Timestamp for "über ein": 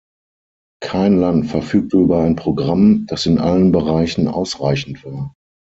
1.97-2.35